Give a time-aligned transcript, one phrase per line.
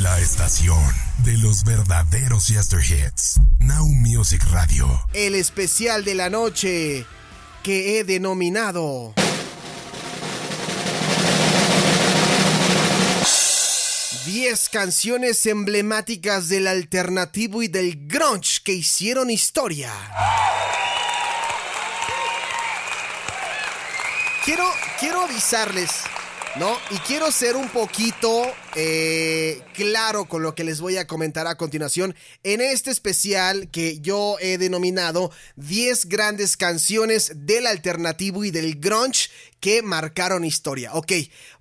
[0.00, 0.82] La estación
[1.24, 3.40] de los verdaderos Yesterhits.
[3.60, 4.88] Now Music Radio.
[5.12, 7.06] El especial de la noche
[7.62, 9.14] que he denominado.
[14.26, 19.92] Diez canciones emblemáticas del alternativo y del grunge que hicieron historia.
[24.44, 25.90] Quiero, quiero avisarles
[26.56, 26.78] ¿no?
[26.90, 28.46] Y quiero ser un poquito
[28.76, 34.00] eh, claro con lo que les voy a comentar a continuación en este especial que
[34.00, 39.28] yo he denominado 10 grandes canciones del alternativo y del grunge
[39.60, 40.92] que marcaron historia.
[40.92, 41.12] Ok,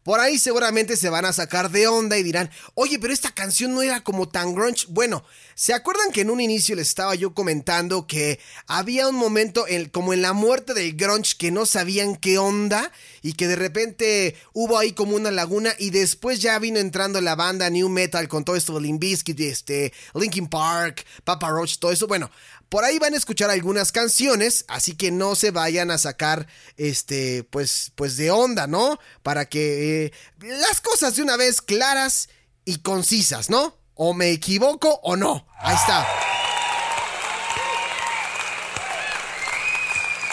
[0.04, 3.74] por ahí seguramente se van a sacar de onda y dirán, oye, pero esta canción
[3.74, 4.86] no era como tan grunge.
[4.90, 5.24] Bueno,
[5.56, 9.88] ¿se acuerdan que en un inicio les estaba yo comentando que había un momento en,
[9.88, 14.36] como en la muerte del grunge que no sabían qué onda y que de repente
[14.52, 18.46] hubo ahí como una laguna y después ya vino entrando la banda New Metal con
[18.46, 22.08] todo esto de Limp Bizkit, este, Linkin Park, Papa Roach, todo eso?
[22.08, 22.32] Bueno,
[22.70, 27.44] por ahí van a escuchar algunas canciones, así que no se vayan a sacar, este,
[27.44, 29.00] pues, pues de onda, ¿no?
[29.22, 32.30] Para que eh, las cosas de una vez claras
[32.66, 33.78] y concisas, ¿no?
[33.96, 35.46] O me equivoco o no.
[35.60, 36.08] Ahí está.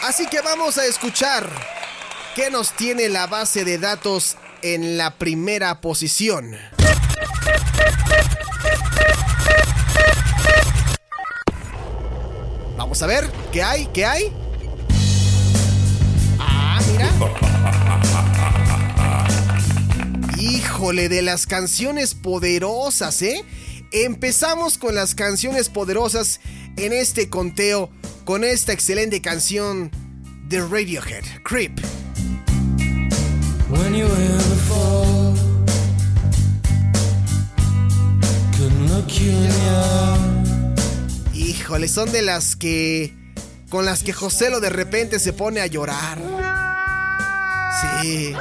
[0.03, 1.47] Así que vamos a escuchar
[2.35, 6.57] qué nos tiene la base de datos en la primera posición.
[12.77, 13.87] Vamos a ver, ¿qué hay?
[13.93, 14.33] ¿Qué hay?
[16.39, 17.11] Ah, mira.
[20.39, 23.45] Híjole, de las canciones poderosas, ¿eh?
[23.93, 26.41] Empezamos con las canciones poderosas
[26.77, 27.91] en este conteo
[28.25, 29.91] con esta excelente canción
[30.49, 31.79] de Radiohead, Creep.
[41.35, 43.15] Híjole, son de las que.
[43.69, 46.19] con las que José lo de repente se pone a llorar.
[47.81, 48.35] Sí.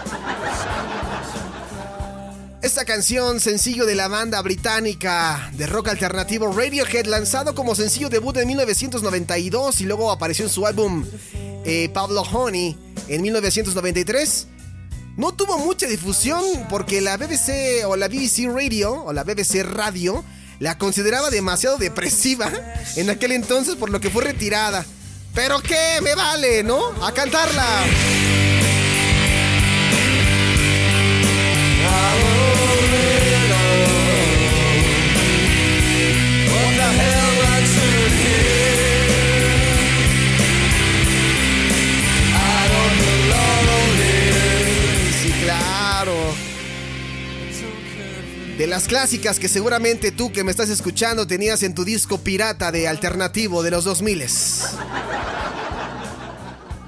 [2.62, 8.36] Esta canción, sencillo de la banda británica de rock alternativo Radiohead, lanzado como sencillo debut
[8.38, 11.06] en 1992 y luego apareció en su álbum
[11.64, 14.48] eh, Pablo Honey en 1993.
[15.20, 20.24] No tuvo mucha difusión porque la BBC o la BBC Radio o la BBC Radio
[20.60, 22.50] la consideraba demasiado depresiva
[22.96, 24.86] en aquel entonces por lo que fue retirada.
[25.36, 26.80] Pero qué, me vale, ¿no?
[27.04, 27.84] A cantarla.
[48.90, 53.62] Clásicas que seguramente tú que me estás escuchando tenías en tu disco pirata de alternativo
[53.62, 54.26] de los 2000.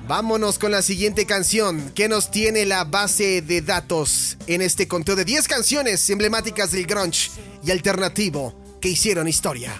[0.08, 5.16] Vámonos con la siguiente canción que nos tiene la base de datos en este conteo
[5.16, 7.30] de 10 canciones emblemáticas del grunge
[7.64, 9.72] y alternativo que hicieron historia.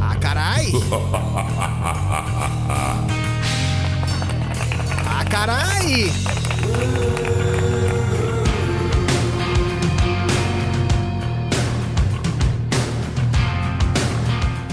[0.00, 0.72] ¡Ah, caray!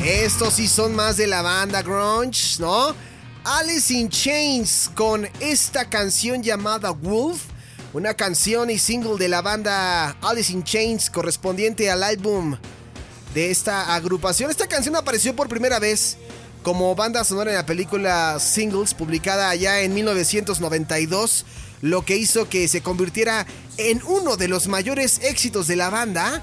[0.04, 2.96] Estos sí son más de la banda grunge, ¿no?
[3.44, 7.42] Alice in Chains con esta canción llamada Wolf,
[7.94, 12.58] una canción y single de la banda Alice in Chains correspondiente al álbum
[13.34, 14.50] de esta agrupación.
[14.50, 16.18] Esta canción apareció por primera vez
[16.66, 21.46] como banda sonora en la película Singles publicada allá en 1992,
[21.84, 23.46] lo que hizo que se convirtiera
[23.78, 26.42] en uno de los mayores éxitos de la banda,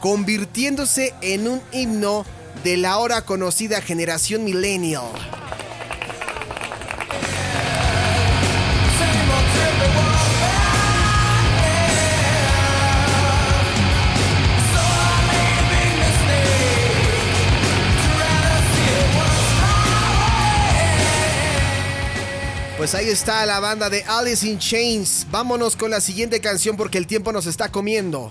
[0.00, 2.24] convirtiéndose en un himno
[2.62, 5.02] de la ahora conocida generación millennial.
[22.84, 25.26] Pues ahí está la banda de Alice in Chains.
[25.30, 28.30] Vámonos con la siguiente canción porque el tiempo nos está comiendo.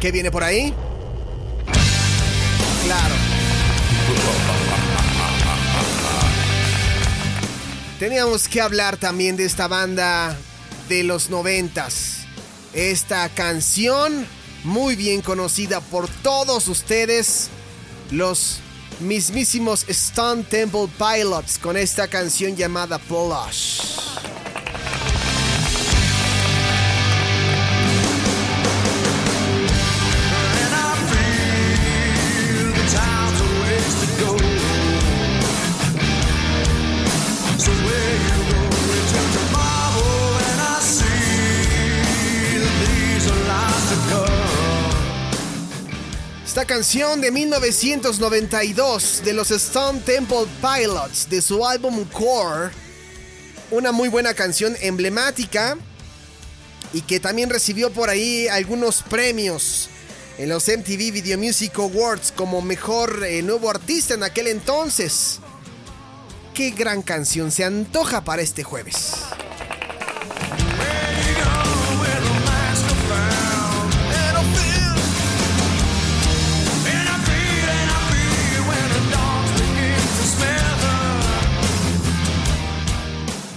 [0.00, 0.74] ¿Qué viene por ahí?
[2.84, 3.14] Claro.
[8.00, 10.36] Teníamos que hablar también de esta banda
[10.88, 12.26] de los noventas.
[12.72, 14.26] Esta canción
[14.64, 17.50] muy bien conocida por todos ustedes,
[18.10, 18.58] los
[19.00, 24.15] mismísimos Stone Temple Pilots, con esta canción llamada Plush.
[46.56, 52.70] Esta canción de 1992 de los Stone Temple Pilots de su álbum Core,
[53.70, 55.76] una muy buena canción emblemática
[56.94, 59.90] y que también recibió por ahí algunos premios
[60.38, 65.40] en los MTV Video Music Awards como mejor eh, nuevo artista en aquel entonces.
[66.54, 69.12] Qué gran canción se antoja para este jueves.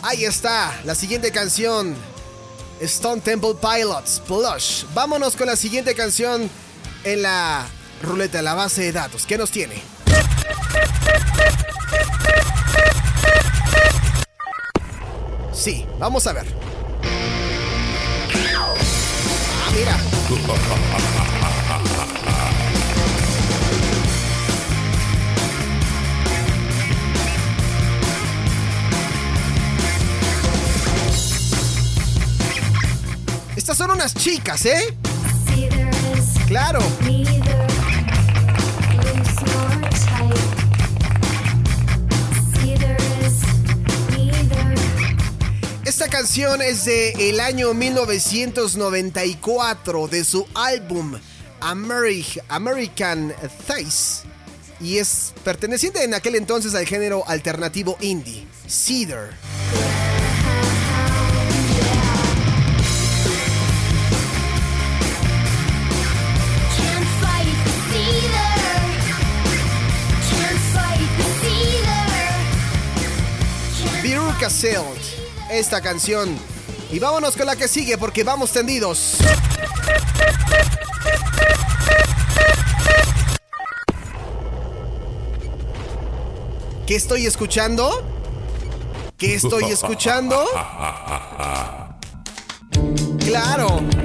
[0.09, 1.95] Ahí está, la siguiente canción.
[2.81, 4.85] Stone Temple Pilots, Plush.
[4.95, 6.49] Vámonos con la siguiente canción
[7.03, 7.67] en la
[8.01, 9.27] ruleta la base de datos.
[9.27, 9.75] ¿Qué nos tiene?
[15.53, 16.47] Sí, vamos a ver.
[18.57, 19.95] Ah, mira.
[33.99, 34.95] Chicas, ¿eh?
[36.47, 36.79] Claro.
[45.83, 51.19] Esta canción es de el año 1994 de su álbum
[51.59, 53.33] American
[53.67, 54.25] Face
[54.79, 59.31] y es perteneciente en aquel entonces al género alternativo indie, Cedar.
[75.51, 76.35] Esta canción.
[76.91, 79.17] Y vámonos con la que sigue porque vamos tendidos.
[86.87, 88.03] ¿Qué estoy escuchando?
[89.17, 90.43] ¿Qué estoy escuchando?
[93.19, 93.98] Claro.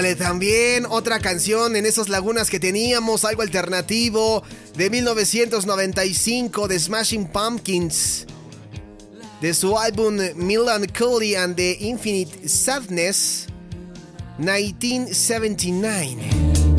[0.00, 4.42] También otra canción en esas lagunas que teníamos, algo alternativo,
[4.74, 8.24] de 1995 de Smashing Pumpkins,
[9.42, 13.46] de su álbum Melancholy and the Infinite Sadness,
[14.38, 16.70] 1979.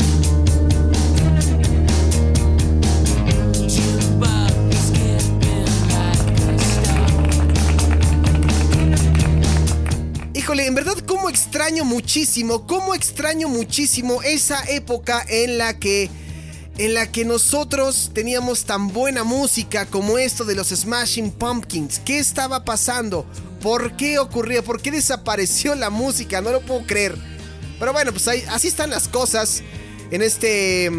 [10.68, 11.00] en verdad
[11.32, 16.10] extraño muchísimo, cómo extraño muchísimo esa época en la que
[16.78, 22.00] en la que nosotros teníamos tan buena música como esto de los Smashing Pumpkins.
[22.00, 23.26] ¿Qué estaba pasando?
[23.62, 24.64] ¿Por qué ocurrió?
[24.64, 26.42] ¿Por qué desapareció la música?
[26.42, 27.16] No lo puedo creer.
[27.80, 29.64] Pero bueno, pues así están las cosas
[30.12, 30.90] en este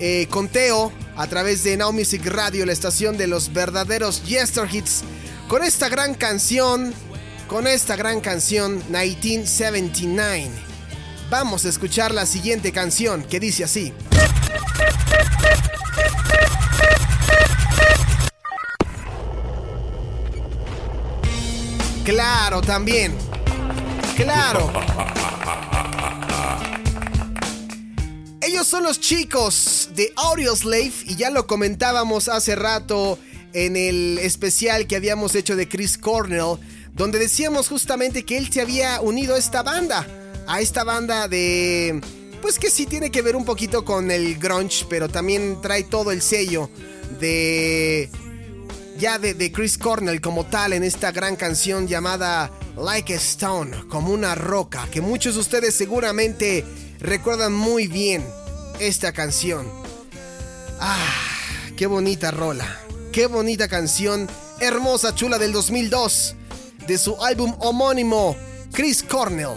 [0.00, 5.02] eh, conteo a través de Now Music Radio, la estación de los verdaderos Yester Hits,
[5.48, 6.94] con esta gran canción
[7.50, 10.50] con esta gran canción 1979.
[11.30, 13.92] Vamos a escuchar la siguiente canción que dice así.
[22.04, 23.16] Claro, también.
[24.14, 24.72] Claro.
[28.40, 33.18] Ellos son los chicos de Audioslave y ya lo comentábamos hace rato
[33.52, 36.58] en el especial que habíamos hecho de Chris Cornell
[36.94, 40.06] donde decíamos justamente que él se había unido a esta banda,
[40.46, 42.00] a esta banda de
[42.42, 46.10] pues que sí tiene que ver un poquito con el grunge, pero también trae todo
[46.10, 46.70] el sello
[47.20, 48.10] de
[48.98, 54.12] ya de, Chris Cornell como tal en esta gran canción llamada Like a Stone, como
[54.12, 56.64] una roca, que muchos de ustedes seguramente
[56.98, 58.22] recuerdan muy bien
[58.78, 59.66] esta canción.
[60.80, 61.14] Ah,
[61.76, 62.78] qué bonita rola,
[63.10, 64.28] qué bonita canción,
[64.60, 66.36] hermosa chula del 2002,
[66.86, 68.36] de su álbum homónimo,
[68.72, 69.56] Chris Cornell,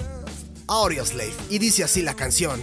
[0.67, 2.61] Audioslave, y dice así la canción.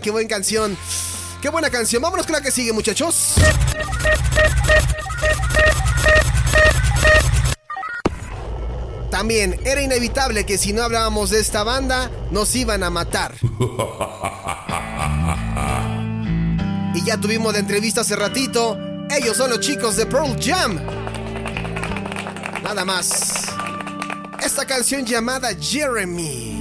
[0.00, 0.76] Qué buena canción.
[1.40, 2.02] Qué buena canción.
[2.02, 3.34] Vámonos con la que sigue, muchachos.
[9.10, 13.34] También era inevitable que si no hablábamos de esta banda, nos iban a matar.
[16.94, 18.76] Y ya tuvimos la entrevista hace ratito.
[19.08, 20.80] Ellos son los chicos de Pearl Jam.
[22.64, 23.44] Nada más.
[24.42, 26.57] Esta canción llamada Jeremy.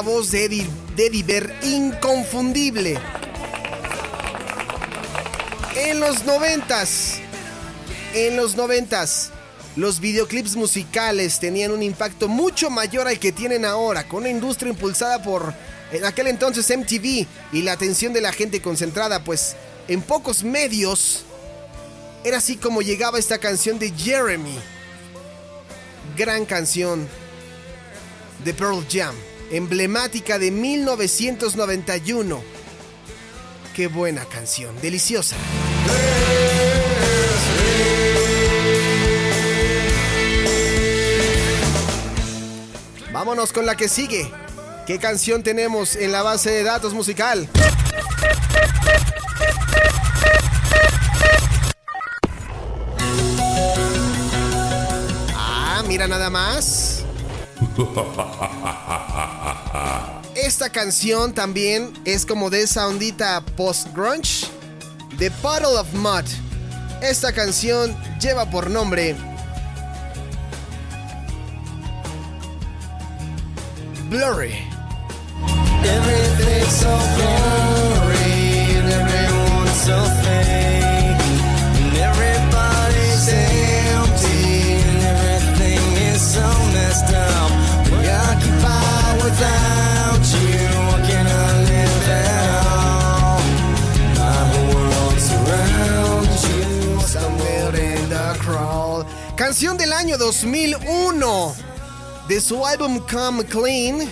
[0.00, 2.98] Voz de Eddie, de inconfundible.
[5.76, 7.18] En los noventas,
[8.14, 9.30] en los noventas,
[9.76, 14.70] los videoclips musicales tenían un impacto mucho mayor al que tienen ahora, con una industria
[14.70, 15.54] impulsada por
[15.92, 19.56] en aquel entonces MTV y la atención de la gente concentrada, pues
[19.88, 21.24] en pocos medios
[22.24, 24.58] era así como llegaba esta canción de Jeremy.
[26.16, 27.08] Gran canción
[28.44, 29.14] de Pearl Jam
[29.52, 32.42] emblemática de 1991.
[33.76, 35.36] Qué buena canción, deliciosa.
[43.12, 44.30] Vámonos con la que sigue.
[44.86, 47.46] ¿Qué canción tenemos en la base de datos musical?
[55.36, 57.04] Ah, mira nada más.
[60.62, 64.46] Esta canción también es como de esa ondita post-grunge.
[65.18, 66.22] The Puddle of Mud.
[67.02, 69.16] Esta canción lleva por nombre
[74.08, 74.54] Blurry.
[99.52, 101.54] Canción del año 2001
[102.26, 104.10] de su álbum Come Clean.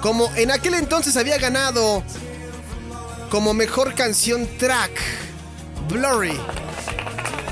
[0.00, 2.02] Como en aquel entonces había ganado
[3.28, 4.90] como mejor canción track,
[5.90, 6.40] Blurry.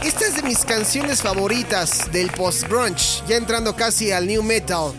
[0.02, 4.94] Esta es de mis canciones favoritas del post-grunge, ya entrando casi al new metal.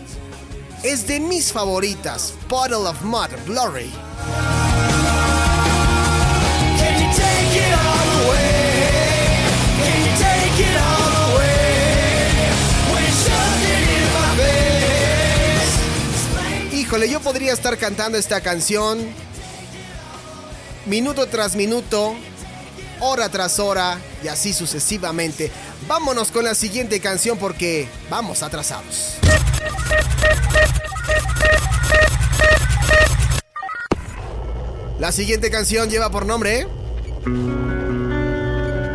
[0.84, 3.90] Es de mis favoritas, Puddle of Mud, Blurry.
[16.94, 19.04] Híjole, yo podría estar cantando esta canción
[20.86, 22.14] minuto tras minuto,
[23.00, 25.50] hora tras hora y así sucesivamente.
[25.88, 29.14] Vámonos con la siguiente canción porque vamos atrasados.
[35.00, 36.68] La siguiente canción lleva por nombre...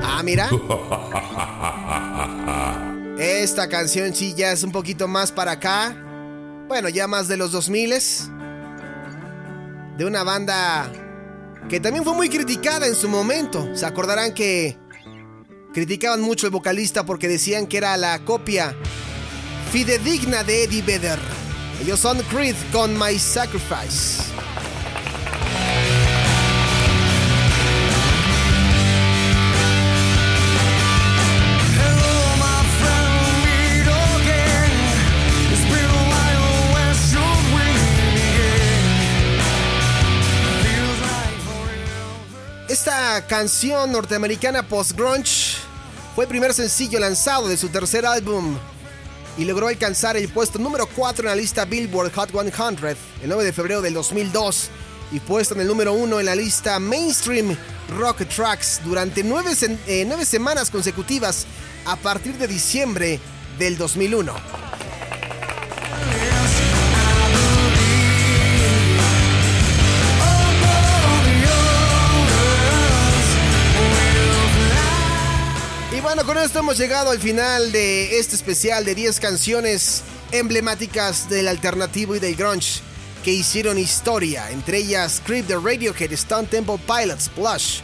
[0.05, 0.49] Ah, mira.
[3.19, 6.05] Esta canción sí ya es un poquito más para acá.
[6.69, 7.95] Bueno, ya más de los 2000
[9.97, 10.91] De una banda
[11.67, 13.75] que también fue muy criticada en su momento.
[13.75, 14.77] Se acordarán que
[15.73, 18.75] criticaban mucho el vocalista porque decían que era la copia
[19.71, 21.19] fidedigna de Eddie Vedder.
[21.81, 24.38] Ellos son Creed con My Sacrifice.
[43.19, 45.57] Esta canción norteamericana post-grunge
[46.15, 48.57] fue el primer sencillo lanzado de su tercer álbum
[49.37, 53.43] y logró alcanzar el puesto número 4 en la lista Billboard Hot 100 el 9
[53.43, 54.69] de febrero del 2002
[55.11, 57.57] y puesto en el número 1 en la lista Mainstream
[57.97, 59.51] Rock Tracks durante nueve,
[59.85, 61.45] eh, semanas consecutivas
[61.87, 63.19] a partir de diciembre
[63.57, 64.68] del 2001.
[76.09, 80.01] Bueno, con esto hemos llegado al final de este especial de 10 canciones
[80.31, 82.81] emblemáticas del alternativo y del grunge
[83.23, 87.81] que hicieron historia, entre ellas Creep the Radiohead, Stone Temple Pilots, Blush,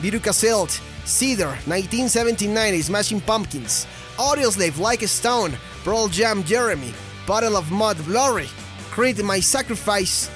[0.00, 0.70] Viruca Silt,
[1.04, 3.88] Cedar, 1979, Smashing Pumpkins,
[4.18, 6.94] Audioslave, Like a Stone, Pearl Jam, Jeremy,
[7.26, 8.48] Bottle of Mud, Glory,
[8.94, 10.30] Creed My Sacrifice,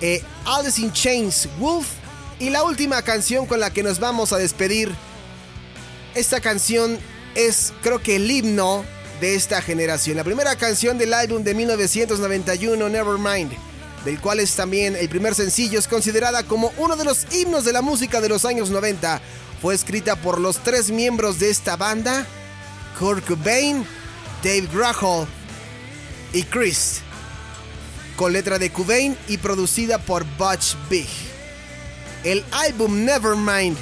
[0.00, 1.88] eh, Alice in Chains, Wolf
[2.38, 4.94] y la última canción con la que nos vamos a despedir.
[6.14, 6.98] Esta canción
[7.36, 8.84] es creo que el himno
[9.20, 10.16] de esta generación.
[10.16, 13.52] La primera canción del álbum de 1991, Nevermind,
[14.04, 17.72] del cual es también el primer sencillo, es considerada como uno de los himnos de
[17.72, 19.20] la música de los años 90.
[19.62, 22.26] Fue escrita por los tres miembros de esta banda,
[22.98, 23.86] Kurt Cobain,
[24.42, 25.28] Dave Grohl
[26.32, 27.02] y Chris,
[28.16, 31.08] con letra de Cobain y producida por Butch Big.
[32.24, 33.76] El álbum Nevermind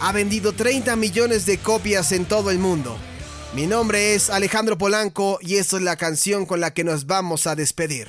[0.00, 2.96] ha vendido 30 millones de copias en todo el mundo.
[3.54, 7.46] Mi nombre es Alejandro Polanco y esta es la canción con la que nos vamos
[7.46, 8.08] a despedir.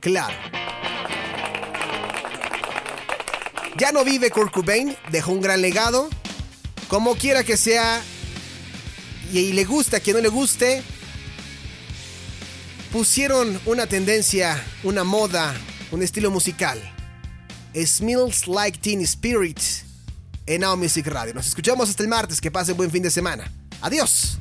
[0.00, 0.36] Claro.
[3.76, 6.08] Ya no vive Kurt Cobain, dejó un gran legado.
[6.88, 8.02] Como quiera que sea,
[9.32, 10.82] y le gusta a quien no le guste,
[12.92, 15.54] pusieron una tendencia, una moda,
[15.90, 16.93] un estilo musical.
[17.74, 19.58] Smells Like Teen Spirit
[20.46, 21.34] en Now Music Radio.
[21.34, 22.40] Nos escuchamos hasta el martes.
[22.40, 23.50] Que pasen buen fin de semana.
[23.80, 24.38] Adiós.